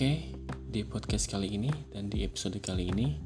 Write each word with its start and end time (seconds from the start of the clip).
Oke, 0.00 0.32
di 0.48 0.80
podcast 0.80 1.28
kali 1.28 1.60
ini 1.60 1.68
dan 1.92 2.08
di 2.08 2.24
episode 2.24 2.56
kali 2.56 2.88
ini 2.88 3.20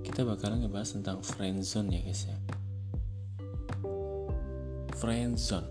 kita 0.00 0.24
bakalan 0.24 0.64
ngebahas 0.64 0.96
tentang 0.96 1.20
friendzone 1.20 1.92
ya 1.92 2.00
guys 2.00 2.24
ya. 2.24 2.36
Friendzone. 4.96 5.68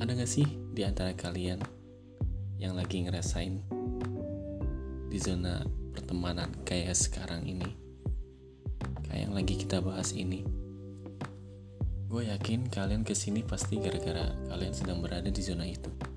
Ada 0.00 0.16
gak 0.16 0.24
sih 0.24 0.48
di 0.72 0.80
antara 0.88 1.12
kalian 1.12 1.60
yang 2.56 2.72
lagi 2.72 3.04
ngerasain 3.04 3.60
di 5.12 5.18
zona 5.20 5.60
pertemanan 5.92 6.56
kayak 6.64 6.96
sekarang 6.96 7.44
ini? 7.44 7.68
Kayak 9.04 9.28
yang 9.28 9.36
lagi 9.36 9.60
kita 9.60 9.84
bahas 9.84 10.16
ini. 10.16 10.40
Gue 12.08 12.32
yakin 12.32 12.72
kalian 12.72 13.04
ke 13.04 13.12
sini 13.12 13.44
pasti 13.44 13.76
gara-gara 13.76 14.32
kalian 14.48 14.72
sedang 14.72 15.04
berada 15.04 15.28
di 15.28 15.44
zona 15.44 15.68
itu. 15.68 16.11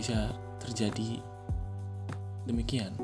Bisa 0.00 0.32
terjadi 0.56 1.20
demikian? 2.48 2.96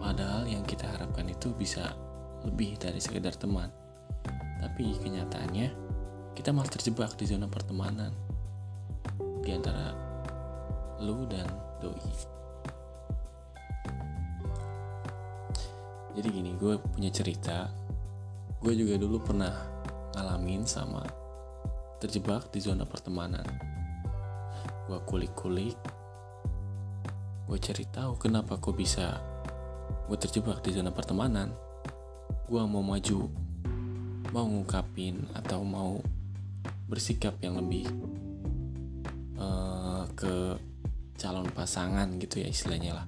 Padahal 0.00 0.48
yang 0.48 0.64
kita 0.64 0.88
harapkan 0.88 1.28
itu 1.28 1.52
bisa 1.52 1.92
lebih 2.40 2.80
dari 2.80 2.96
sekedar 2.96 3.36
teman. 3.36 3.68
Tapi 4.56 4.96
kenyataannya 4.96 5.68
kita 6.32 6.56
malah 6.56 6.72
terjebak 6.72 7.20
di 7.20 7.28
zona 7.28 7.44
pertemanan 7.52 8.16
di 9.44 9.52
antara 9.52 9.92
lu 11.04 11.28
dan 11.28 11.44
doi. 11.84 12.08
Jadi 16.16 16.28
gini, 16.32 16.56
gue 16.56 16.80
punya 16.80 17.12
cerita. 17.12 17.68
Gue 18.56 18.72
juga 18.72 18.96
dulu 18.96 19.20
pernah 19.20 19.52
ngalamin 20.16 20.64
sama 20.64 21.04
terjebak 22.00 22.48
di 22.48 22.64
zona 22.64 22.88
pertemanan 22.88 23.44
gue 24.86 24.98
kulik-kulik 25.02 25.74
gue 27.46 27.58
cari 27.62 27.86
tahu 27.86 28.18
kenapa 28.18 28.58
kok 28.58 28.74
bisa 28.74 29.22
gue 30.10 30.18
terjebak 30.18 30.62
di 30.66 30.74
zona 30.74 30.90
pertemanan. 30.90 31.54
Gue 32.46 32.62
mau 32.66 32.82
maju 32.82 33.30
mau 34.34 34.46
ngungkapin 34.46 35.30
atau 35.32 35.62
mau 35.62 36.02
bersikap 36.90 37.38
yang 37.42 37.58
lebih 37.58 37.86
uh, 39.38 40.06
ke 40.18 40.58
calon 41.16 41.46
pasangan 41.54 42.06
gitu 42.18 42.42
ya 42.42 42.50
istilahnya 42.50 43.02
lah. 43.02 43.06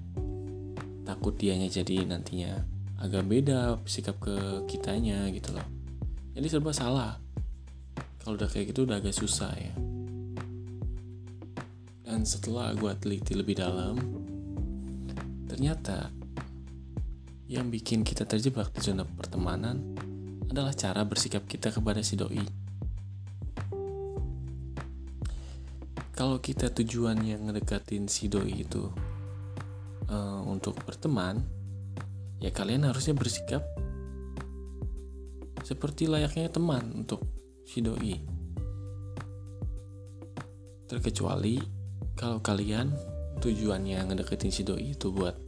Takut 1.05 1.35
dianya 1.35 1.67
jadi 1.67 2.07
nantinya 2.07 2.63
agak 2.99 3.27
beda 3.27 3.79
sikap 3.87 4.19
ke 4.19 4.67
kitanya 4.67 5.31
gitu 5.31 5.55
loh. 5.55 5.67
Jadi 6.35 6.47
serba 6.47 6.71
salah. 6.75 7.19
Kalau 8.23 8.39
udah 8.39 8.51
kayak 8.51 8.75
gitu 8.75 8.87
udah 8.87 8.99
agak 9.03 9.15
susah 9.15 9.51
ya. 9.55 9.75
Dan 12.09 12.27
setelah 12.27 12.75
gue 12.75 12.93
teliti 12.99 13.37
lebih 13.37 13.61
dalam, 13.61 14.18
ternyata 15.59 16.15
yang 17.51 17.67
bikin 17.67 18.07
kita 18.07 18.23
terjebak 18.23 18.71
di 18.71 18.79
zona 18.79 19.03
pertemanan 19.03 19.91
adalah 20.47 20.71
cara 20.71 21.03
bersikap 21.03 21.51
kita 21.51 21.75
kepada 21.75 21.99
si 21.99 22.15
doi. 22.15 22.47
Kalau 26.15 26.39
kita 26.39 26.71
tujuannya 26.71 27.43
ngedekatin 27.43 28.07
si 28.07 28.31
doi 28.31 28.63
itu 28.63 28.87
uh, 30.07 30.47
untuk 30.47 30.79
berteman, 30.87 31.43
ya 32.39 32.55
kalian 32.55 32.87
harusnya 32.87 33.19
bersikap 33.19 33.67
seperti 35.67 36.07
layaknya 36.07 36.55
teman 36.55 37.03
untuk 37.03 37.27
si 37.67 37.83
doi. 37.83 38.15
Terkecuali 40.87 41.59
kalau 42.15 42.39
kalian 42.39 42.95
tujuannya 43.43 44.07
ngedeketin 44.07 44.55
si 44.55 44.63
doi 44.63 44.95
itu 44.95 45.11
buat 45.11 45.48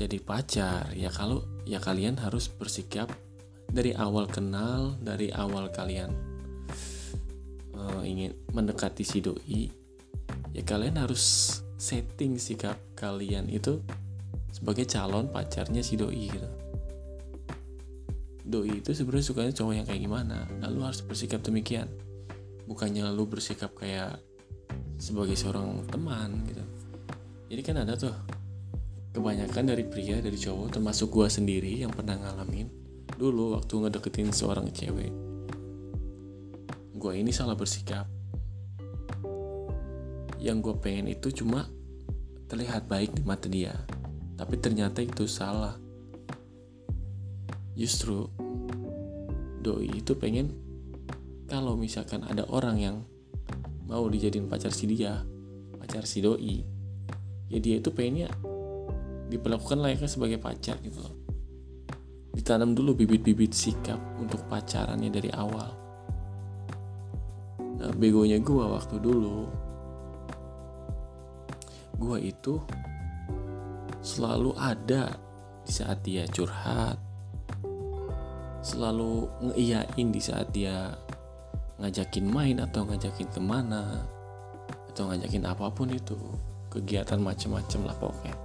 jadi 0.00 0.16
pacar 0.24 0.96
ya 0.96 1.12
kalau 1.12 1.44
ya 1.68 1.76
kalian 1.76 2.16
harus 2.16 2.48
bersikap 2.48 3.12
dari 3.68 3.92
awal 3.92 4.24
kenal 4.24 4.96
dari 4.96 5.28
awal 5.28 5.68
kalian 5.68 6.08
uh, 7.76 8.00
ingin 8.00 8.32
mendekati 8.56 9.04
si 9.04 9.20
doi 9.20 9.68
ya 10.56 10.62
kalian 10.64 10.96
harus 10.96 11.60
setting 11.76 12.40
sikap 12.40 12.80
kalian 12.96 13.48
itu 13.52 13.84
sebagai 14.52 14.84
calon 14.84 15.30
pacarnya 15.32 15.80
si 15.80 15.96
doi 15.96 16.28
gitu. 16.28 16.50
Doi 18.44 18.82
itu 18.82 18.90
sebenarnya 18.92 19.24
sukanya 19.24 19.52
cowok 19.54 19.72
yang 19.72 19.86
kayak 19.86 20.02
gimana 20.04 20.44
lalu 20.60 20.90
harus 20.90 21.00
bersikap 21.00 21.40
demikian. 21.40 21.88
Bukannya 22.68 23.08
lalu 23.08 23.38
bersikap 23.38 23.72
kayak 23.78 24.20
sebagai 25.00 25.38
seorang 25.38 25.86
teman 25.88 26.44
gitu. 26.44 26.64
Jadi 27.50 27.60
kan 27.64 27.76
ada 27.80 27.96
tuh 27.96 28.12
kebanyakan 29.10 29.74
dari 29.74 29.84
pria 29.86 30.22
dari 30.22 30.38
cowok 30.38 30.78
termasuk 30.78 31.10
gua 31.10 31.26
sendiri 31.26 31.82
yang 31.82 31.90
pernah 31.90 32.14
ngalamin 32.18 32.70
dulu 33.18 33.58
waktu 33.58 33.74
ngedeketin 33.76 34.32
seorang 34.32 34.70
cewek. 34.70 35.12
Gua 36.96 37.12
ini 37.12 37.34
salah 37.34 37.58
bersikap. 37.58 38.08
Yang 40.40 40.56
gue 40.64 40.74
pengen 40.80 41.12
itu 41.12 41.28
cuma 41.36 41.68
terlihat 42.48 42.88
baik 42.88 43.12
di 43.12 43.20
mata 43.20 43.44
dia 43.44 43.76
tapi 44.40 44.56
ternyata 44.56 45.04
itu 45.04 45.28
salah. 45.28 45.76
Justru 47.76 48.24
doi 49.60 50.00
itu 50.00 50.16
pengen 50.16 50.56
kalau 51.44 51.76
misalkan 51.76 52.24
ada 52.24 52.48
orang 52.48 52.80
yang 52.80 52.96
mau 53.84 54.08
dijadiin 54.08 54.48
pacar 54.48 54.72
si 54.72 54.88
dia 54.88 55.20
pacar 55.76 56.08
si 56.08 56.24
doi 56.24 56.64
ya 57.52 57.58
dia 57.60 57.76
itu 57.82 57.92
pengennya 57.92 58.32
diperlakukan 59.30 59.78
layaknya 59.78 60.10
sebagai 60.10 60.42
pacar 60.42 60.82
gitu 60.82 60.98
loh. 60.98 61.14
Ditanam 62.34 62.74
dulu 62.74 62.98
bibit-bibit 62.98 63.54
sikap 63.54 63.98
untuk 64.18 64.42
pacarannya 64.50 65.10
dari 65.10 65.30
awal. 65.30 65.70
Nah 67.80 67.94
begonya 67.94 68.42
gue 68.42 68.64
waktu 68.66 68.96
dulu 68.98 69.48
gue 72.00 72.18
itu 72.32 72.56
selalu 74.00 74.56
ada 74.56 75.12
di 75.64 75.72
saat 75.72 76.00
dia 76.00 76.24
curhat 76.24 76.96
selalu 78.60 79.28
ngeiyain 79.40 80.08
di 80.08 80.20
saat 80.20 80.48
dia 80.52 80.92
ngajakin 81.80 82.26
main 82.28 82.56
atau 82.60 82.84
ngajakin 82.84 83.28
ke 83.28 83.40
mana 83.40 84.04
atau 84.92 85.08
ngajakin 85.08 85.44
apa 85.48 85.68
pun 85.72 85.88
itu 85.92 86.16
kegiatan 86.68 87.20
macam-macam 87.20 87.80
lah 87.88 87.96
pokoknya 87.96 88.36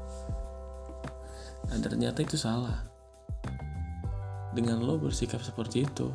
nah 1.69 1.77
ternyata 1.81 2.21
itu 2.21 2.37
salah. 2.37 2.85
Dengan 4.55 4.79
lo 4.79 4.95
bersikap 4.95 5.43
seperti 5.43 5.83
itu 5.83 6.07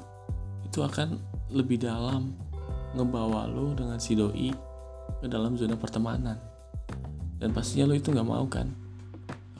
itu 0.64 0.80
akan 0.80 1.20
lebih 1.52 1.82
dalam 1.82 2.32
ngebawa 2.94 3.50
lo 3.50 3.74
dengan 3.74 3.98
si 3.98 4.14
doi 4.14 4.54
ke 5.20 5.26
dalam 5.26 5.58
zona 5.58 5.76
pertemanan. 5.76 6.38
Dan 7.40 7.50
pastinya 7.50 7.90
lo 7.90 7.94
itu 7.96 8.12
nggak 8.12 8.28
mau 8.28 8.46
kan 8.46 8.70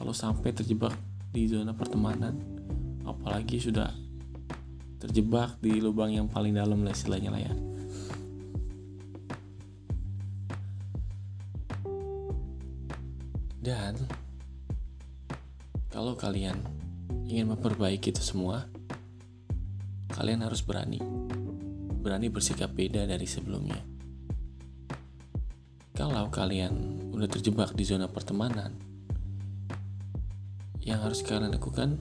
kalau 0.01 0.13
sampai 0.15 0.49
terjebak 0.55 0.95
di 1.29 1.45
zona 1.45 1.75
pertemanan. 1.75 2.37
Apalagi 3.01 3.57
sudah 3.57 3.91
terjebak 5.01 5.57
di 5.61 5.81
lubang 5.81 6.13
yang 6.13 6.29
paling 6.29 6.53
dalam 6.53 6.85
lah 6.85 6.93
istilahnya 6.93 7.29
lah 7.33 7.41
ya. 7.41 7.53
Dan 13.61 13.93
kalau 15.91 16.15
kalian 16.15 16.55
ingin 17.27 17.51
memperbaiki 17.51 18.15
itu 18.15 18.23
semua 18.23 18.63
kalian 20.15 20.47
harus 20.47 20.63
berani. 20.63 21.03
Berani 22.01 22.31
bersikap 22.31 22.71
beda 22.71 23.03
dari 23.05 23.27
sebelumnya. 23.27 23.77
Kalau 25.91 26.31
kalian 26.31 27.05
udah 27.13 27.27
terjebak 27.29 27.75
di 27.75 27.83
zona 27.85 28.07
pertemanan 28.07 28.73
yang 30.81 30.97
harus 31.03 31.21
kalian 31.21 31.51
lakukan 31.53 31.99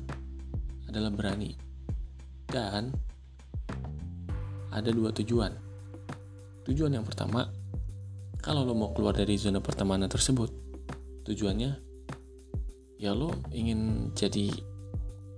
adalah 0.88 1.10
berani. 1.10 1.58
Dan 2.46 2.94
ada 4.70 4.90
dua 4.94 5.10
tujuan. 5.12 5.52
Tujuan 6.64 6.94
yang 6.94 7.04
pertama, 7.04 7.50
kalau 8.38 8.62
lo 8.62 8.72
mau 8.72 8.94
keluar 8.94 9.19
dari 9.19 9.34
zona 9.34 9.58
pertemanan 9.58 10.06
tersebut, 10.06 10.48
tujuannya 11.26 11.89
ya 13.00 13.17
lo 13.17 13.32
ingin 13.49 14.12
jadi 14.12 14.52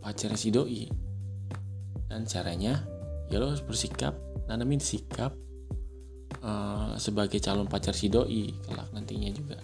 pacarnya 0.03 0.35
si 0.35 0.51
doi. 0.51 0.91
Dan 2.11 2.27
caranya 2.27 2.83
ya 3.31 3.39
lo 3.39 3.55
harus 3.55 3.63
bersikap, 3.63 4.19
nanamin 4.51 4.83
sikap 4.83 5.33
uh, 6.43 6.99
sebagai 6.99 7.39
calon 7.39 7.71
pacar 7.71 7.95
si 7.95 8.11
doi 8.11 8.51
kelak 8.67 8.91
nantinya 8.91 9.31
juga. 9.31 9.59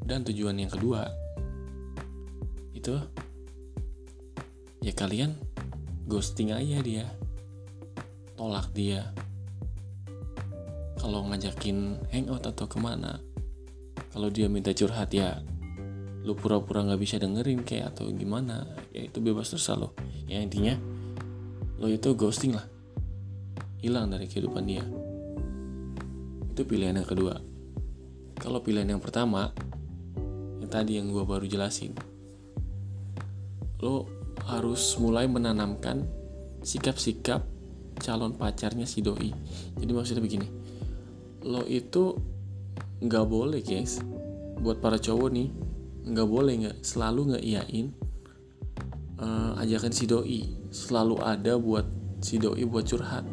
Dan 0.00 0.24
tujuan 0.24 0.56
yang 0.56 0.72
kedua 0.72 1.04
itu 2.72 2.96
ya 4.80 4.96
kalian 4.96 5.36
ghosting 6.08 6.56
aja 6.56 6.80
dia 6.80 7.04
tolak 8.38 8.72
dia 8.72 9.12
kalau 10.96 11.28
ngajakin 11.28 12.00
hangout 12.08 12.46
atau 12.48 12.64
ke 12.64 12.78
mana 12.80 13.20
kalau 14.14 14.32
dia 14.32 14.48
minta 14.48 14.72
curhat 14.72 15.12
ya 15.12 15.42
lu 16.26 16.34
pura-pura 16.34 16.82
nggak 16.82 17.00
bisa 17.00 17.16
dengerin 17.16 17.62
kayak 17.62 17.94
atau 17.94 18.10
gimana 18.10 18.66
ya 18.90 19.06
itu 19.06 19.22
bebas 19.22 19.54
terserah 19.54 19.86
lo. 19.86 19.88
Ya 20.26 20.42
intinya 20.42 20.74
lo 21.78 21.86
itu 21.86 22.14
ghosting 22.18 22.58
lah. 22.58 22.66
Hilang 23.78 24.10
dari 24.10 24.26
kehidupan 24.26 24.64
dia. 24.66 24.84
Itu 26.50 26.66
pilihan 26.66 26.98
yang 26.98 27.08
kedua. 27.08 27.38
Kalau 28.38 28.62
pilihan 28.62 28.98
yang 28.98 29.02
pertama 29.02 29.54
yang 30.58 30.70
tadi 30.70 30.98
yang 30.98 31.10
gue 31.10 31.22
baru 31.22 31.46
jelasin 31.46 31.94
lo 33.78 34.10
harus 34.50 34.98
mulai 34.98 35.30
menanamkan 35.30 36.02
sikap-sikap 36.66 37.46
calon 38.02 38.34
pacarnya 38.34 38.86
si 38.86 39.02
doi. 39.02 39.30
Jadi 39.78 39.90
maksudnya 39.94 40.22
begini 40.22 40.48
lo 41.46 41.62
itu 41.64 42.18
nggak 42.98 43.26
boleh 43.30 43.62
guys 43.62 44.02
buat 44.58 44.82
para 44.82 44.98
cowok 44.98 45.30
nih 45.30 45.48
nggak 46.08 46.28
boleh 46.28 46.54
nggak 46.64 46.76
selalu 46.80 47.36
nggak 47.36 47.44
uh, 49.20 49.60
ajakan 49.60 49.92
si 49.92 50.04
doi. 50.08 50.40
Selalu 50.72 51.16
ada 51.20 51.60
buat 51.60 51.86
si 52.24 52.40
doi 52.40 52.64
buat 52.64 52.88
curhat. 52.88 53.24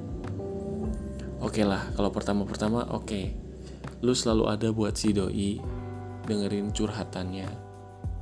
Oke 1.39 1.62
okay 1.62 1.66
lah 1.68 1.88
kalau 1.95 2.12
pertama 2.12 2.44
pertama 2.44 2.83
oke. 2.92 3.07
Okay. 3.07 3.25
lu 4.04 4.12
selalu 4.13 4.44
ada 4.51 4.68
buat 4.69 4.94
si 4.94 5.16
doi 5.16 5.57
dengerin 6.27 6.69
curhatannya 6.75 7.48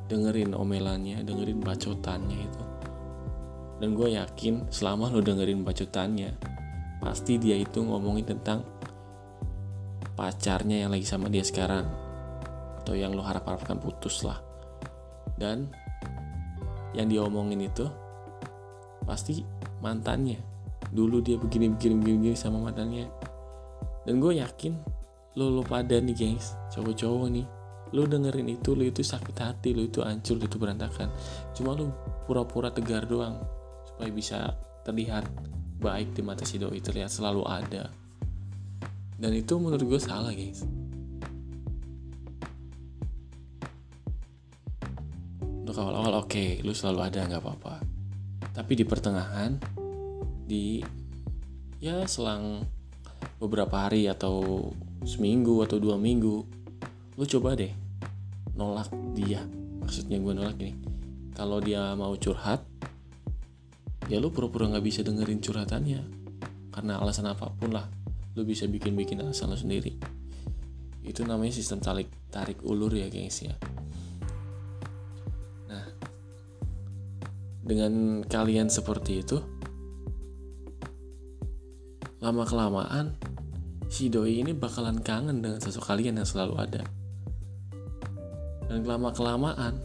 dengerin 0.08 0.54
omelannya 0.54 1.26
dengerin 1.26 1.60
bacotannya 1.60 2.40
itu. 2.40 2.64
Dan 3.82 3.98
gue 3.98 4.16
yakin 4.16 4.70
selama 4.72 5.12
lo 5.12 5.20
dengerin 5.20 5.66
bacotannya 5.66 6.38
pasti 7.04 7.36
dia 7.36 7.60
itu 7.60 7.84
ngomongin 7.84 8.24
tentang 8.24 8.64
pacarnya 10.14 10.88
yang 10.88 10.92
lagi 10.94 11.04
sama 11.04 11.28
dia 11.28 11.44
sekarang 11.44 12.03
atau 12.84 13.00
yang 13.00 13.16
lo 13.16 13.24
harap-harapkan 13.24 13.80
putus 13.80 14.28
lah. 14.28 14.44
Dan 15.40 15.72
yang 16.92 17.08
dia 17.08 17.24
omongin 17.24 17.64
itu 17.64 17.88
pasti 19.08 19.40
mantannya. 19.80 20.36
Dulu 20.92 21.24
dia 21.24 21.40
begini 21.40 21.72
begini 21.72 21.96
begini, 21.96 22.18
begini 22.20 22.38
sama 22.38 22.60
mantannya. 22.60 23.08
Dan 24.04 24.20
gue 24.20 24.36
yakin 24.36 24.76
lo 25.40 25.48
lo 25.48 25.64
pada 25.64 25.96
nih 25.96 26.12
gengs. 26.12 26.60
Cowok-cowok 26.76 27.28
nih. 27.32 27.48
Lo 27.96 28.04
dengerin 28.04 28.52
itu 28.52 28.76
lo 28.76 28.84
itu 28.84 29.00
sakit 29.00 29.38
hati 29.40 29.72
lo 29.72 29.88
itu 29.88 30.04
hancur 30.04 30.36
lo 30.36 30.44
itu 30.44 30.60
berantakan. 30.60 31.08
Cuma 31.56 31.80
lo 31.80 31.88
pura-pura 32.28 32.68
tegar 32.68 33.08
doang 33.08 33.40
supaya 33.88 34.12
bisa 34.12 34.60
terlihat 34.84 35.24
baik 35.80 36.12
di 36.12 36.20
mata 36.20 36.44
si 36.44 36.60
doi 36.60 36.84
terlihat 36.84 37.08
selalu 37.08 37.48
ada. 37.48 37.88
Dan 39.16 39.32
itu 39.32 39.56
menurut 39.56 39.88
gue 39.88 40.02
salah 40.04 40.36
guys 40.36 40.83
untuk 45.74 45.90
awal-awal 45.90 46.22
oke 46.22 46.38
okay, 46.38 46.62
lu 46.62 46.70
selalu 46.70 47.02
ada 47.02 47.26
nggak 47.26 47.42
apa-apa. 47.42 47.82
Tapi 48.54 48.78
di 48.78 48.86
pertengahan 48.86 49.58
di 50.46 50.86
ya 51.82 52.06
selang 52.06 52.62
beberapa 53.42 53.90
hari 53.90 54.06
atau 54.06 54.70
seminggu 55.02 55.66
atau 55.66 55.82
dua 55.82 55.98
minggu 55.98 56.46
lu 57.18 57.26
coba 57.26 57.58
deh 57.58 57.74
nolak 58.54 58.86
dia. 59.18 59.42
Maksudnya 59.82 60.22
gue 60.22 60.34
nolak 60.38 60.62
ini 60.62 60.78
kalau 61.34 61.58
dia 61.58 61.98
mau 61.98 62.14
curhat 62.22 62.62
ya 64.06 64.22
lu 64.22 64.30
pura-pura 64.30 64.70
nggak 64.70 64.86
bisa 64.86 65.02
dengerin 65.02 65.42
curhatannya. 65.42 66.02
Karena 66.70 67.02
alasan 67.02 67.34
apa 67.34 67.50
pun 67.50 67.74
lah 67.74 67.90
lu 68.38 68.46
bisa 68.46 68.70
bikin-bikin 68.70 69.26
alasan 69.26 69.50
lu 69.50 69.58
sendiri. 69.58 69.98
Itu 71.02 71.26
namanya 71.26 71.58
sistem 71.58 71.82
tarik 71.82 72.30
tarik 72.30 72.62
ulur 72.62 72.94
ya 72.94 73.10
guys 73.10 73.42
ya 73.42 73.58
dengan 77.64 78.22
kalian 78.28 78.68
seperti 78.68 79.24
itu 79.24 79.40
lama 82.24 82.48
kelamaan 82.48 83.16
si 83.92 84.08
doi 84.08 84.40
ini 84.40 84.56
bakalan 84.56 85.04
kangen 85.04 85.44
dengan 85.44 85.60
sosok 85.60 85.92
kalian 85.92 86.18
yang 86.18 86.26
selalu 86.26 86.56
ada. 86.56 86.84
Dan 88.72 88.88
lama 88.88 89.12
kelamaan 89.12 89.78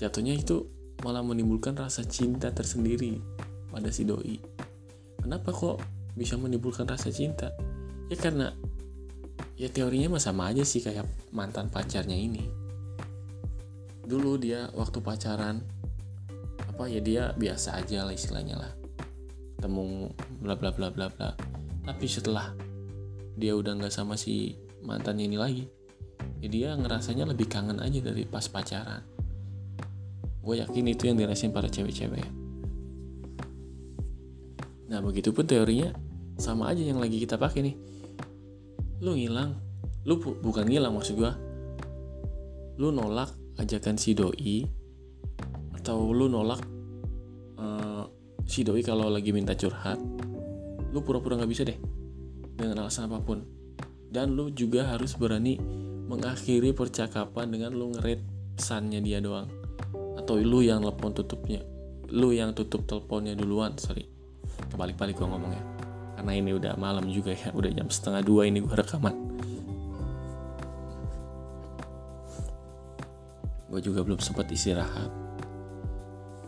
jatuhnya 0.00 0.34
itu 0.34 0.64
malah 1.04 1.20
menimbulkan 1.20 1.76
rasa 1.76 2.02
cinta 2.02 2.48
tersendiri 2.48 3.20
pada 3.68 3.92
si 3.92 4.08
doi. 4.08 4.40
Kenapa 5.20 5.52
kok 5.52 5.84
bisa 6.16 6.40
menimbulkan 6.40 6.88
rasa 6.88 7.12
cinta? 7.12 7.52
Ya 8.08 8.16
karena 8.16 8.56
ya 9.54 9.68
teorinya 9.68 10.16
mah 10.16 10.22
sama 10.24 10.48
aja 10.48 10.64
sih 10.64 10.80
kayak 10.80 11.04
mantan 11.30 11.68
pacarnya 11.68 12.16
ini. 12.16 12.48
Dulu 14.00 14.40
dia 14.40 14.72
waktu 14.74 14.98
pacaran 15.04 15.60
apa 16.80 16.88
ya 16.88 17.00
dia 17.04 17.22
biasa 17.36 17.76
aja 17.76 18.08
lah 18.08 18.16
istilahnya 18.16 18.56
lah 18.56 18.72
temu 19.60 20.08
bla 20.40 20.56
bla 20.56 20.72
bla 20.72 20.88
bla 20.88 21.12
bla 21.12 21.36
tapi 21.84 22.08
setelah 22.08 22.56
dia 23.36 23.52
udah 23.52 23.76
nggak 23.76 23.92
sama 23.92 24.16
si 24.16 24.56
mantannya 24.80 25.28
ini 25.28 25.36
lagi 25.36 25.68
ya 26.40 26.48
dia 26.48 26.68
ngerasanya 26.80 27.28
lebih 27.28 27.52
kangen 27.52 27.84
aja 27.84 28.00
dari 28.00 28.24
pas 28.24 28.48
pacaran 28.48 29.04
gue 30.40 30.54
yakin 30.56 30.88
itu 30.88 31.04
yang 31.04 31.20
dirasain 31.20 31.52
para 31.52 31.68
cewek-cewek 31.68 32.40
Nah 34.90 34.98
begitu 34.98 35.30
pun 35.30 35.46
teorinya 35.46 35.94
sama 36.34 36.74
aja 36.74 36.82
yang 36.82 36.98
lagi 36.98 37.22
kita 37.22 37.38
pakai 37.38 37.62
nih. 37.62 37.76
Lu 39.06 39.14
ngilang, 39.14 39.54
lu 40.02 40.18
bu 40.18 40.34
bukan 40.42 40.66
ngilang 40.66 40.98
maksud 40.98 41.14
gua. 41.14 41.38
Lu 42.74 42.90
nolak 42.90 43.30
ajakan 43.62 43.94
si 43.94 44.18
doi 44.18 44.66
atau 45.80 46.12
lu 46.12 46.28
nolak 46.28 46.60
uh, 47.56 48.04
si 48.44 48.60
doi 48.60 48.84
kalau 48.84 49.08
lagi 49.08 49.32
minta 49.32 49.56
curhat. 49.56 49.96
Lu 50.92 51.00
pura-pura 51.00 51.40
nggak 51.40 51.50
bisa 51.50 51.64
deh 51.64 51.78
dengan 52.60 52.84
alasan 52.84 53.08
apa 53.08 53.24
pun. 53.24 53.40
Dan 54.10 54.36
lu 54.36 54.52
juga 54.52 54.92
harus 54.92 55.16
berani 55.16 55.56
mengakhiri 56.10 56.76
percakapan 56.76 57.48
dengan 57.48 57.72
lu 57.72 57.96
ngeret 57.96 58.20
pesannya 58.60 59.00
dia 59.00 59.24
doang. 59.24 59.48
Atau 60.20 60.36
lu 60.36 60.60
yang 60.60 60.84
telepon 60.84 61.16
tutupnya. 61.16 61.64
Lu 62.10 62.34
yang 62.34 62.52
tutup 62.52 62.84
teleponnya 62.90 63.38
duluan, 63.38 63.78
sorry 63.78 64.20
kebalik-balik 64.68 65.16
gue 65.16 65.26
ngomongnya 65.26 65.62
karena 66.20 66.32
ini 66.36 66.50
udah 66.52 66.76
malam 66.76 67.08
juga 67.08 67.32
ya 67.32 67.48
udah 67.56 67.70
jam 67.72 67.88
setengah 67.88 68.20
dua 68.20 68.44
ini 68.44 68.60
gue 68.60 68.74
rekaman 68.76 69.16
gue 73.70 73.80
juga 73.80 74.04
belum 74.04 74.20
sempat 74.20 74.50
istirahat 74.52 75.08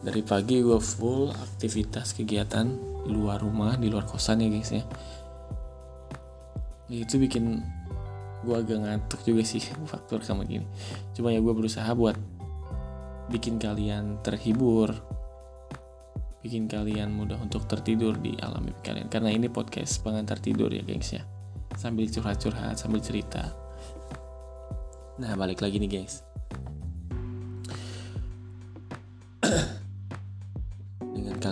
dari 0.03 0.21
pagi 0.27 0.59
gue 0.59 0.79
full 0.83 1.31
aktivitas 1.31 2.19
kegiatan 2.19 2.67
di 3.07 3.11
luar 3.15 3.39
rumah 3.39 3.79
di 3.79 3.87
luar 3.87 4.03
kosan 4.03 4.43
ya 4.43 4.51
guys 4.51 4.71
ya. 4.75 4.83
Itu 6.91 7.23
bikin 7.23 7.63
gue 8.43 8.55
agak 8.59 8.83
ngantuk 8.83 9.23
juga 9.23 9.47
sih 9.47 9.63
faktor 9.93 10.27
sama 10.27 10.43
gini. 10.43 10.67
Cuma 11.15 11.31
ya 11.31 11.39
gue 11.39 11.55
berusaha 11.55 11.87
buat 11.95 12.19
bikin 13.31 13.63
kalian 13.63 14.21
terhibur 14.21 14.93
bikin 16.43 16.67
kalian 16.67 17.15
mudah 17.15 17.39
untuk 17.39 17.71
tertidur 17.71 18.19
di 18.19 18.35
alam 18.43 18.67
mimpi 18.67 18.83
kalian. 18.83 19.07
Karena 19.07 19.31
ini 19.31 19.47
podcast 19.47 20.03
pengantar 20.03 20.43
tidur 20.43 20.75
ya 20.75 20.83
gengs 20.83 21.15
ya. 21.15 21.23
Sambil 21.79 22.11
curhat-curhat 22.11 22.75
sambil 22.75 22.99
cerita. 22.99 23.55
Nah 25.23 25.39
balik 25.39 25.63
lagi 25.63 25.79
nih 25.79 26.03
guys 26.03 26.32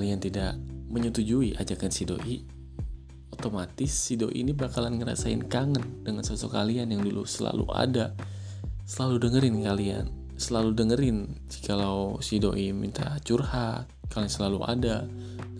kalian 0.00 0.16
tidak 0.16 0.56
menyetujui 0.88 1.60
ajakan 1.60 1.92
si 1.92 2.08
doi 2.08 2.40
otomatis 3.36 3.92
si 3.92 4.16
doi 4.16 4.40
ini 4.40 4.56
bakalan 4.56 4.96
ngerasain 4.96 5.44
kangen 5.44 6.00
dengan 6.00 6.24
sosok 6.24 6.56
kalian 6.56 6.88
yang 6.88 7.04
dulu 7.04 7.28
selalu 7.28 7.68
ada 7.68 8.16
selalu 8.88 9.28
dengerin 9.28 9.60
kalian 9.60 10.04
selalu 10.40 10.72
dengerin 10.72 11.18
jikalau 11.52 12.16
si 12.24 12.40
doi 12.40 12.72
minta 12.72 13.20
curhat 13.20 13.84
kalian 14.08 14.32
selalu 14.32 14.64
ada 14.64 15.04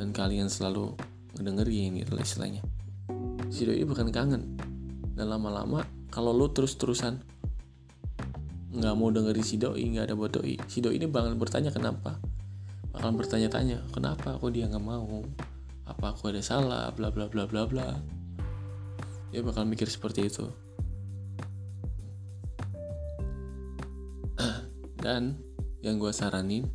dan 0.01 0.17
kalian 0.17 0.49
selalu 0.49 0.97
ngedengerin 1.39 1.97
gitu 2.03 2.13
lah 2.17 2.25
istilahnya. 2.25 2.63
Si 3.49 3.65
doi 3.65 3.83
bukan 3.87 4.11
kangen. 4.11 4.59
Dan 5.15 5.29
lama-lama 5.29 5.85
kalau 6.09 6.33
lo 6.33 6.49
terus-terusan 6.49 7.21
nggak 8.71 8.95
mau 8.97 9.13
dengerin 9.13 9.45
si 9.45 9.61
doi 9.61 9.83
nggak 9.83 10.09
ada 10.09 10.15
buat 10.15 10.31
doi 10.31 10.55
si 10.71 10.79
doi 10.79 10.95
ini 10.95 11.11
bakal 11.11 11.35
bertanya 11.35 11.75
kenapa 11.75 12.23
bakal 12.91 13.15
bertanya-tanya 13.15 13.83
kenapa 13.95 14.37
aku 14.39 14.51
dia 14.51 14.67
nggak 14.67 14.83
mau? 14.83 15.23
Apa 15.87 16.15
aku 16.15 16.31
ada 16.31 16.43
salah? 16.43 16.91
Bla 16.95 17.11
bla 17.11 17.27
bla 17.27 17.47
bla 17.47 17.67
bla. 17.67 17.99
Dia 19.31 19.43
bakal 19.43 19.67
mikir 19.67 19.87
seperti 19.87 20.27
itu. 20.27 20.47
Dan 25.05 25.39
yang 25.81 25.97
gue 25.97 26.13
saranin 26.13 26.69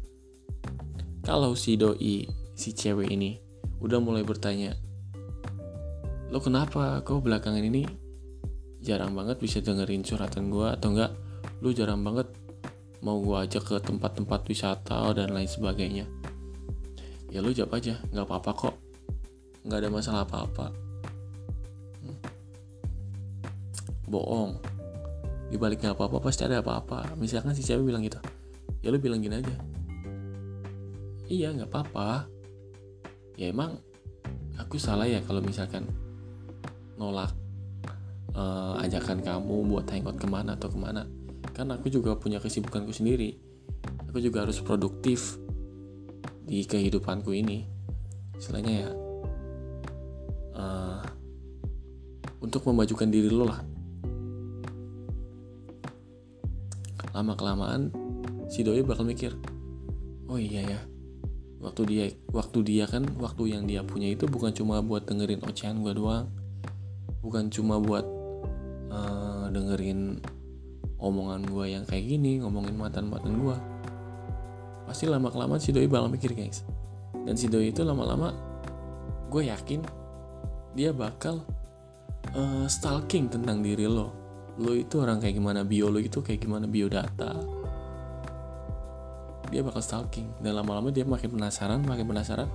kalau 1.21 1.53
si 1.53 1.77
doi 1.77 2.25
si 2.57 2.69
cewek 2.73 3.13
ini 3.13 3.37
udah 3.81 4.01
mulai 4.01 4.25
bertanya 4.25 4.73
lo 6.33 6.41
kenapa 6.41 7.05
kok 7.05 7.21
belakangan 7.21 7.61
ini 7.61 7.85
jarang 8.81 9.13
banget 9.13 9.37
bisa 9.37 9.61
dengerin 9.61 10.01
curhatan 10.01 10.49
gue 10.49 10.67
atau 10.69 10.89
enggak 10.93 11.13
lu 11.61 11.69
jarang 11.73 12.01
banget 12.01 12.29
mau 13.03 13.19
gue 13.19 13.37
ajak 13.47 13.63
ke 13.63 13.75
tempat-tempat 13.83 14.47
wisata 14.47 15.11
dan 15.11 15.33
lain 15.35 15.49
sebagainya. 15.49 16.05
Ya 17.33 17.43
lu 17.43 17.51
jawab 17.51 17.75
aja 17.79 17.99
nggak 18.15 18.25
apa-apa 18.27 18.51
kok. 18.55 18.75
Nggak 19.67 19.79
ada 19.83 19.89
masalah 19.91 20.21
apa-apa. 20.23 20.71
Hmm. 22.05 22.19
bohong. 24.07 24.61
Dibalik 25.51 25.81
nggak 25.81 25.97
apa-apa 25.97 26.23
pasti 26.23 26.47
ada 26.47 26.63
apa-apa. 26.63 27.17
Misalkan 27.19 27.57
si 27.57 27.65
cewek 27.65 27.83
bilang 27.83 28.05
gitu. 28.05 28.21
Ya 28.85 28.93
lu 28.93 29.01
bilang 29.01 29.19
gini 29.19 29.41
aja. 29.41 29.55
Iya 31.27 31.51
nggak 31.57 31.69
apa-apa. 31.73 32.29
Ya 33.35 33.51
emang 33.51 33.81
aku 34.55 34.79
salah 34.79 35.09
ya 35.09 35.19
kalau 35.25 35.43
misalkan 35.43 35.83
nolak 36.95 37.35
uh, 38.35 38.79
ajakan 38.79 39.19
kamu 39.19 39.67
buat 39.67 39.85
hangout 39.91 40.15
ke 40.15 40.27
mana 40.27 40.55
atau 40.55 40.71
ke 40.71 40.79
mana 40.79 41.03
kan 41.55 41.71
aku 41.71 41.87
juga 41.87 42.19
punya 42.19 42.43
kesibukanku 42.43 42.91
sendiri. 42.91 43.39
Aku 44.11 44.19
juga 44.19 44.43
harus 44.43 44.59
produktif 44.59 45.39
di 46.43 46.67
kehidupanku 46.67 47.31
ini. 47.31 47.63
Istilahnya 48.35 48.73
ya 48.83 48.89
uh, 50.59 51.03
untuk 52.43 52.67
memajukan 52.67 53.07
diri 53.07 53.31
lo 53.31 53.47
lah. 53.47 53.63
Lama 57.15 57.31
kelamaan 57.39 57.95
si 58.51 58.59
doi 58.59 58.83
bakal 58.83 59.07
mikir 59.07 59.31
oh 60.27 60.35
iya 60.35 60.61
ya 60.67 60.79
waktu 61.63 61.81
dia 61.87 62.05
waktu 62.29 62.59
dia 62.61 62.85
kan 62.85 63.07
waktu 63.17 63.55
yang 63.55 63.63
dia 63.65 63.81
punya 63.81 64.11
itu 64.11 64.27
bukan 64.27 64.51
cuma 64.51 64.83
buat 64.83 65.07
dengerin 65.07 65.41
ocehan 65.47 65.79
gue 65.79 65.95
doang. 65.95 66.27
Bukan 67.23 67.49
cuma 67.49 67.81
buat 67.81 68.05
uh, 68.93 69.49
dengerin 69.49 70.21
omongan 70.99 71.47
gue 71.47 71.65
yang 71.75 71.83
kayak 71.83 72.05
gini 72.07 72.39
ngomongin 72.39 72.75
mantan 72.75 73.11
mantan 73.11 73.39
gue 73.39 73.57
pasti 74.85 75.09
lama 75.09 75.33
kelamaan 75.33 75.59
si 75.59 75.73
doi 75.73 75.89
bakal 75.89 76.07
mikir 76.07 76.31
guys 76.31 76.61
dan 77.25 77.33
si 77.35 77.49
doi 77.49 77.73
itu 77.73 77.81
lama-lama 77.81 78.31
gue 79.33 79.49
yakin 79.49 79.81
dia 80.75 80.91
bakal 80.91 81.41
uh, 82.35 82.67
stalking 82.67 83.31
tentang 83.31 83.63
diri 83.63 83.87
lo. 83.87 84.11
Lo 84.59 84.75
itu 84.75 84.99
orang 85.03 85.23
kayak 85.23 85.35
gimana 85.39 85.63
bio 85.63 85.87
lo 85.87 85.99
itu 86.03 86.19
kayak 86.19 86.43
gimana 86.43 86.67
biodata. 86.67 87.31
Dia 89.51 89.61
bakal 89.63 89.79
stalking. 89.79 90.27
Dan 90.43 90.59
lama-lama 90.59 90.91
dia 90.91 91.07
makin 91.07 91.31
penasaran 91.31 91.79
makin 91.87 92.05
penasaran 92.07 92.49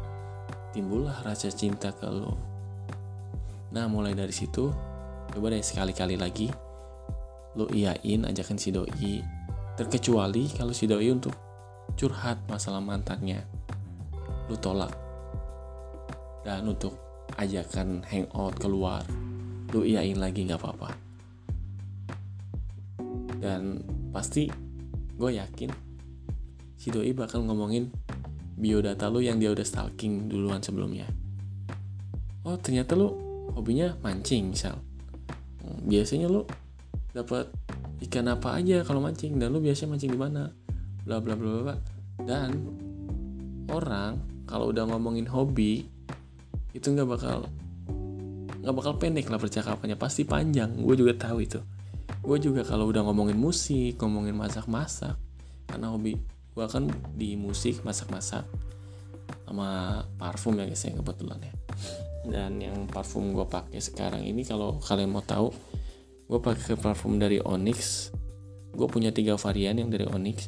timbullah 0.76 1.16
rasa 1.24 1.48
cinta 1.48 1.92
ke 1.96 2.08
lo. 2.08 2.36
Nah 3.72 3.88
mulai 3.88 4.12
dari 4.12 4.34
situ 4.36 4.68
coba 5.30 5.46
deh 5.54 5.62
sekali-kali 5.62 6.18
lagi 6.18 6.50
lo 7.60 7.68
iyain 7.68 8.24
ajakan 8.24 8.56
si 8.56 8.72
doi. 8.72 9.20
Terkecuali 9.76 10.48
kalau 10.56 10.72
si 10.72 10.88
doi 10.88 11.12
untuk 11.12 11.36
curhat 11.92 12.40
masalah 12.48 12.80
mantannya. 12.80 13.44
Lo 14.48 14.56
tolak. 14.56 14.96
Dan 16.40 16.72
untuk 16.72 16.96
ajakan 17.36 18.00
hangout 18.08 18.56
keluar 18.56 19.04
lo 19.76 19.84
iyain 19.84 20.16
lagi 20.16 20.48
nggak 20.48 20.56
apa-apa. 20.56 20.88
Dan 23.36 23.84
pasti 24.08 24.48
gue 25.20 25.30
yakin 25.36 25.68
si 26.80 26.88
doi 26.88 27.12
bakal 27.12 27.44
ngomongin 27.44 27.92
biodata 28.56 29.12
lu 29.12 29.20
yang 29.20 29.36
dia 29.36 29.52
udah 29.52 29.64
stalking 29.68 30.32
duluan 30.32 30.64
sebelumnya. 30.64 31.04
Oh 32.48 32.56
ternyata 32.56 32.96
lu 32.96 33.12
hobinya 33.52 34.00
mancing 34.00 34.56
misal. 34.56 34.80
Biasanya 35.60 36.32
lu 36.32 36.48
dapat 37.10 37.50
ikan 38.08 38.26
apa 38.30 38.56
aja 38.56 38.82
kalau 38.86 39.02
mancing. 39.04 39.36
Dan 39.36 39.52
lu 39.54 39.62
biasanya 39.62 39.96
mancing 39.96 40.12
di 40.14 40.20
mana? 40.20 40.50
Bla 41.04 41.18
bla 41.18 41.34
bla 41.34 41.50
bla 41.64 41.76
dan 42.24 42.52
orang 43.70 44.20
kalau 44.44 44.74
udah 44.74 44.84
ngomongin 44.90 45.24
hobi 45.30 45.86
itu 46.74 46.86
nggak 46.90 47.08
bakal 47.08 47.46
nggak 48.60 48.76
bakal 48.76 48.92
pendek 48.98 49.26
lah 49.30 49.40
percakapannya. 49.40 49.96
Pasti 49.96 50.26
panjang. 50.28 50.74
Gue 50.84 50.98
juga 50.98 51.16
tahu 51.16 51.40
itu. 51.40 51.60
Gue 52.20 52.36
juga 52.36 52.66
kalau 52.66 52.90
udah 52.90 53.00
ngomongin 53.06 53.38
musik 53.38 53.96
ngomongin 54.02 54.36
masak-masak 54.36 55.16
karena 55.70 55.86
hobi 55.94 56.18
gue 56.50 56.66
kan 56.66 56.90
di 57.14 57.38
musik 57.38 57.80
masak-masak 57.86 58.42
sama 59.46 60.02
parfum 60.18 60.58
ya 60.58 60.66
guys 60.66 60.82
ya 60.84 60.92
kebetulan 60.92 61.40
ya. 61.40 61.54
Dan 62.20 62.60
yang 62.60 62.76
parfum 62.90 63.32
gue 63.32 63.46
pakai 63.48 63.80
sekarang 63.80 64.26
ini 64.26 64.44
kalau 64.44 64.76
kalian 64.76 65.08
mau 65.08 65.24
tahu 65.24 65.48
gue 66.30 66.38
pakai 66.38 66.78
parfum 66.78 67.18
dari 67.18 67.42
Onyx. 67.42 68.14
Gue 68.70 68.86
punya 68.86 69.10
tiga 69.10 69.34
varian 69.34 69.82
yang 69.82 69.90
dari 69.90 70.06
Onyx. 70.06 70.46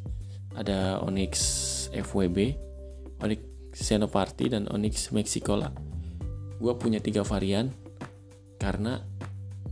Ada 0.55 1.03
Onyx 1.03 1.35
FWB 1.91 2.55
Onyx 3.19 3.43
Senoparty 3.75 4.55
dan 4.55 4.71
Onyx 4.71 5.11
Mexicola. 5.11 5.75
Gue 6.63 6.75
punya 6.79 7.03
tiga 7.03 7.27
varian 7.27 7.75
karena 8.63 9.03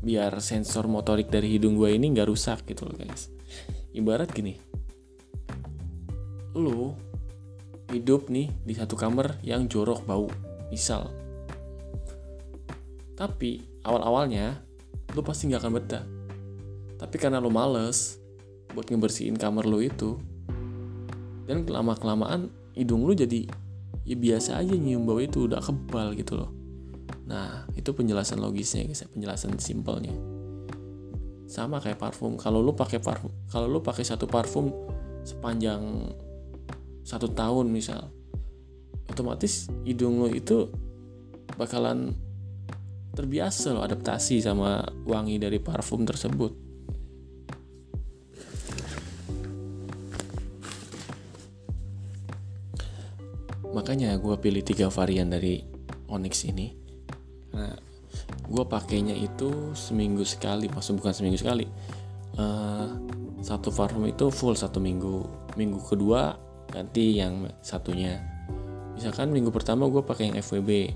biar 0.03 0.43
sensor 0.43 0.91
motorik 0.91 1.31
dari 1.31 1.55
hidung 1.55 1.79
gue 1.79 1.95
ini 1.95 2.11
nggak 2.11 2.27
rusak 2.27 2.67
gitu 2.67 2.91
loh 2.91 2.97
guys. 2.99 3.31
Ibarat 3.95 4.35
gini. 4.35 4.59
Lu 6.59 6.91
hidup 7.95 8.27
nih 8.27 8.51
di 8.67 8.75
satu 8.75 8.99
kamar 8.99 9.39
yang 9.47 9.71
jorok 9.71 10.03
bau 10.03 10.27
misal. 10.75 11.07
Tapi 13.15 13.63
awal-awalnya 13.87 14.70
lu 15.15 15.21
pasti 15.25 15.51
nggak 15.51 15.61
akan 15.63 15.73
betah 15.75 16.05
tapi 17.01 17.17
karena 17.17 17.43
lu 17.43 17.51
males 17.51 18.21
buat 18.71 18.87
ngebersihin 18.87 19.35
kamar 19.35 19.67
lu 19.67 19.83
itu 19.83 20.21
dan 21.47 21.67
lama 21.67 21.99
kelamaan 21.99 22.53
hidung 22.77 23.03
lu 23.03 23.17
jadi 23.17 23.49
ya 24.07 24.17
biasa 24.17 24.63
aja 24.63 24.75
nyium 24.75 25.03
bau 25.03 25.19
itu 25.19 25.51
udah 25.51 25.59
kebal 25.59 26.15
gitu 26.15 26.39
loh 26.39 26.61
Nah, 27.31 27.63
itu 27.79 27.95
penjelasan 27.95 28.43
logisnya 28.43 28.83
guys, 28.83 29.07
ya, 29.07 29.09
penjelasan 29.15 29.55
simpelnya. 29.63 30.11
Sama 31.47 31.79
kayak 31.79 32.03
parfum. 32.03 32.35
Kalau 32.35 32.59
lu 32.59 32.75
pakai 32.75 32.99
parfum, 32.99 33.31
kalau 33.47 33.71
lu 33.71 33.79
pakai 33.79 34.03
satu 34.03 34.27
parfum 34.27 34.75
sepanjang 35.23 36.11
satu 37.07 37.31
tahun 37.31 37.71
misal, 37.71 38.11
otomatis 39.07 39.71
hidung 39.87 40.27
lu 40.27 40.29
itu 40.35 40.71
bakalan 41.55 42.19
terbiasa 43.15 43.75
lo 43.75 43.83
adaptasi 43.83 44.43
sama 44.43 44.83
wangi 45.07 45.37
dari 45.39 45.59
parfum 45.59 46.07
tersebut. 46.07 46.53
Makanya 53.71 54.19
gue 54.19 54.35
pilih 54.39 54.63
tiga 54.67 54.91
varian 54.91 55.31
dari 55.31 55.63
Onyx 56.11 56.43
ini 56.51 56.81
Nah, 57.55 57.75
gue 58.47 58.65
pakainya 58.67 59.15
itu 59.15 59.75
seminggu 59.75 60.23
sekali, 60.23 60.71
maksud 60.71 60.99
bukan 60.99 61.15
seminggu 61.15 61.39
sekali. 61.39 61.67
Uh, 62.39 62.87
satu 63.43 63.75
parfum 63.75 64.07
itu 64.07 64.31
full 64.31 64.55
satu 64.55 64.79
minggu. 64.79 65.27
Minggu 65.59 65.81
kedua 65.83 66.39
ganti 66.71 67.19
yang 67.19 67.51
satunya. 67.61 68.23
Misalkan 68.95 69.35
minggu 69.35 69.51
pertama 69.51 69.91
gue 69.91 70.03
pakai 70.05 70.31
yang 70.31 70.37
FWB, 70.39 70.95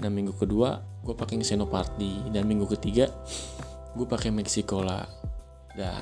dan 0.00 0.16
minggu 0.16 0.32
kedua 0.34 0.80
gue 1.04 1.14
pakai 1.16 1.40
yang 1.40 1.44
Senoparty, 1.44 2.32
dan 2.32 2.44
minggu 2.48 2.68
ketiga 2.76 3.08
gue 3.96 4.06
pakai 4.08 4.32
Mexicola. 4.32 5.04
Dan 5.76 6.00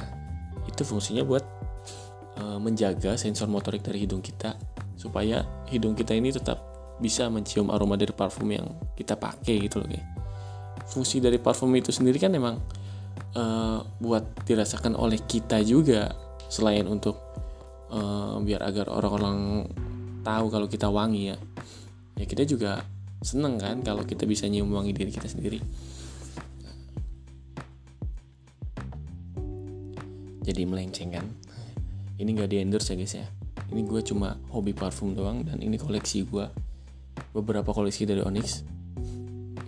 itu 0.66 0.82
fungsinya 0.86 1.22
buat 1.26 1.44
uh, 2.38 2.58
menjaga 2.58 3.18
sensor 3.18 3.50
motorik 3.50 3.82
dari 3.82 4.06
hidung 4.06 4.22
kita. 4.22 4.54
Supaya 4.98 5.46
hidung 5.70 5.94
kita 5.94 6.14
ini 6.14 6.34
tetap 6.34 6.58
bisa 6.98 7.30
mencium 7.30 7.70
aroma 7.70 7.94
dari 7.94 8.10
parfum 8.10 8.50
yang 8.50 8.66
kita 8.98 9.14
pakai 9.14 9.70
gitu 9.70 9.78
loh 9.78 9.86
kayak. 9.86 10.06
Fungsi 10.90 11.22
dari 11.22 11.38
parfum 11.38 11.70
itu 11.78 11.94
sendiri 11.94 12.18
kan 12.18 12.34
emang 12.34 12.58
uh, 13.38 13.78
buat 14.02 14.42
dirasakan 14.42 14.98
oleh 14.98 15.22
kita 15.22 15.62
juga. 15.62 16.10
Selain 16.50 16.82
untuk 16.90 17.14
uh, 17.94 18.40
biar 18.42 18.66
agar 18.66 18.90
orang-orang 18.90 19.68
tahu 20.26 20.46
kalau 20.50 20.66
kita 20.66 20.90
wangi 20.90 21.30
ya. 21.30 21.36
Ya 22.18 22.24
kita 22.26 22.42
juga 22.42 22.82
seneng 23.18 23.58
kan 23.58 23.82
kalau 23.82 24.06
kita 24.06 24.24
bisa 24.24 24.46
nyium 24.46 24.70
wangi 24.70 24.94
diri 24.94 25.10
kita 25.10 25.26
sendiri. 25.26 25.58
Jadi 30.48 30.62
melenceng 30.64 31.12
kan? 31.12 31.26
Ini 32.16 32.30
gak 32.34 32.48
di 32.50 32.56
endorse 32.64 32.94
ya 32.94 32.96
guys 32.96 33.14
ya. 33.14 33.26
Ini 33.68 33.84
gue 33.84 34.00
cuma 34.00 34.40
hobi 34.48 34.72
parfum 34.72 35.12
doang 35.12 35.44
dan 35.44 35.60
ini 35.60 35.76
koleksi 35.76 36.24
gue 36.24 36.48
beberapa 37.36 37.68
koleksi 37.76 38.08
dari 38.08 38.24
Onyx. 38.24 38.64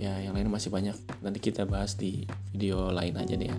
Ya 0.01 0.17
yang 0.25 0.33
lain 0.33 0.49
masih 0.49 0.73
banyak. 0.73 0.97
Nanti 1.21 1.39
kita 1.39 1.69
bahas 1.69 2.01
di 2.01 2.25
video 2.49 2.89
lain 2.89 3.13
aja 3.21 3.37
deh 3.37 3.49
ya. 3.53 3.59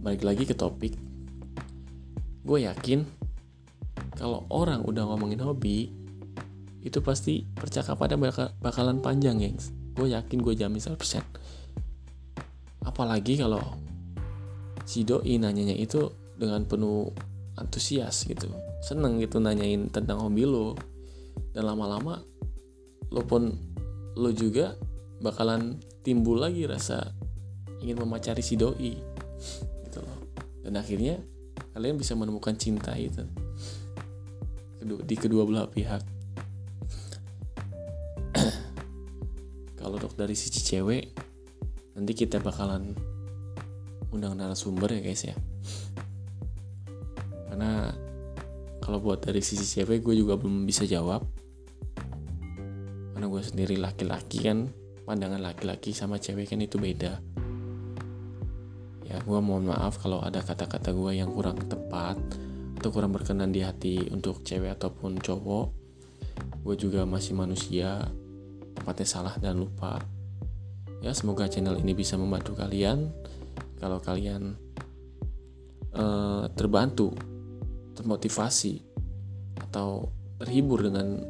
Balik 0.00 0.24
lagi 0.24 0.48
ke 0.48 0.56
topik. 0.56 0.96
Gue 2.48 2.64
yakin 2.64 3.04
kalau 4.16 4.48
orang 4.48 4.82
udah 4.88 5.04
ngomongin 5.04 5.44
hobi 5.44 5.92
itu 6.82 6.98
pasti 7.02 7.42
percakapannya 7.42 8.16
bakal, 8.18 8.48
bakalan 8.62 8.98
panjang 9.02 9.38
gengs. 9.38 9.74
Gue 9.98 10.14
yakin 10.14 10.38
gue 10.38 10.54
jamin 10.54 10.78
100% 10.78 11.58
apalagi 12.88 13.38
kalau 13.38 13.60
si 14.88 15.04
doi 15.04 15.36
nanyanya 15.36 15.76
itu 15.76 16.08
dengan 16.34 16.64
penuh 16.64 17.12
antusias 17.60 18.24
gitu. 18.24 18.48
Seneng 18.80 19.20
gitu 19.20 19.38
nanyain 19.38 19.86
tentang 19.92 20.24
hobi 20.24 20.48
lo. 20.48 20.72
Dan 21.52 21.68
lama-lama 21.68 22.18
lo 23.12 23.22
pun 23.22 23.54
lo 24.18 24.30
juga 24.32 24.74
bakalan 25.22 25.78
timbul 26.02 26.42
lagi 26.42 26.64
rasa 26.64 27.14
ingin 27.84 28.00
memacari 28.02 28.40
si 28.40 28.58
doi. 28.58 28.98
Gitu 29.86 29.98
loh. 30.02 30.18
Dan 30.64 30.74
akhirnya 30.80 31.20
kalian 31.76 32.00
bisa 32.00 32.16
menemukan 32.16 32.58
cinta 32.58 32.96
itu. 32.96 33.22
Di 34.82 35.14
kedua 35.14 35.46
belah 35.46 35.70
pihak 35.70 36.17
dari 40.18 40.34
sisi 40.34 40.58
cewek 40.66 41.14
nanti 41.94 42.12
kita 42.18 42.42
bakalan 42.42 42.90
undang 44.10 44.34
narasumber 44.34 44.90
ya 44.98 45.00
guys 45.06 45.22
ya. 45.22 45.36
Karena 47.46 47.94
kalau 48.82 48.98
buat 48.98 49.22
dari 49.22 49.38
sisi 49.38 49.62
cewek 49.62 50.02
gue 50.02 50.18
juga 50.18 50.34
belum 50.34 50.66
bisa 50.66 50.82
jawab. 50.90 51.22
Karena 53.14 53.26
gue 53.30 53.42
sendiri 53.42 53.78
laki-laki 53.78 54.42
kan 54.42 54.66
pandangan 55.06 55.38
laki-laki 55.38 55.94
sama 55.94 56.18
cewek 56.18 56.50
kan 56.50 56.58
itu 56.58 56.82
beda. 56.82 57.22
Ya 59.06 59.22
gue 59.22 59.38
mohon 59.38 59.70
maaf 59.70 60.02
kalau 60.02 60.18
ada 60.18 60.42
kata-kata 60.42 60.90
gue 60.90 61.14
yang 61.14 61.30
kurang 61.30 61.62
tepat 61.64 62.18
atau 62.78 62.90
kurang 62.90 63.14
berkenan 63.14 63.54
di 63.54 63.62
hati 63.62 64.10
untuk 64.10 64.42
cewek 64.42 64.74
ataupun 64.74 65.22
cowok. 65.22 65.66
Gue 66.66 66.74
juga 66.74 67.06
masih 67.06 67.38
manusia 67.38 68.06
tempatnya 68.88 69.04
salah 69.04 69.36
dan 69.36 69.60
lupa. 69.60 70.00
Ya 71.04 71.12
semoga 71.12 71.44
channel 71.44 71.76
ini 71.76 71.92
bisa 71.92 72.16
membantu 72.16 72.56
kalian. 72.56 73.12
Kalau 73.76 74.00
kalian 74.00 74.56
uh, 75.92 76.48
terbantu 76.56 77.12
termotivasi 77.92 78.80
atau 79.68 80.08
terhibur 80.40 80.80
dengan 80.88 81.20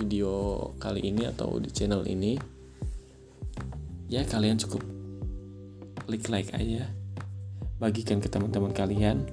video 0.00 0.64
kali 0.80 1.12
ini 1.12 1.28
atau 1.28 1.60
di 1.60 1.68
channel 1.68 2.08
ini 2.08 2.40
ya 4.08 4.24
kalian 4.24 4.56
cukup 4.56 4.80
klik 6.08 6.24
like 6.32 6.56
aja. 6.56 6.88
Bagikan 7.76 8.24
ke 8.24 8.32
teman-teman 8.32 8.72
kalian. 8.72 9.28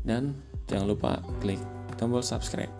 Dan 0.00 0.32
jangan 0.64 0.88
lupa 0.88 1.20
klik 1.44 1.60
tombol 2.00 2.24
subscribe 2.24 2.79